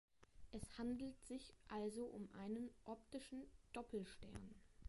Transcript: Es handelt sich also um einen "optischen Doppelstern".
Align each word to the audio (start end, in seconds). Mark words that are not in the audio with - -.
Es 0.51 0.63
handelt 0.79 1.23
sich 1.27 1.53
also 1.67 2.05
um 2.05 2.27
einen 2.33 2.71
"optischen 2.85 3.43
Doppelstern". 3.71 4.55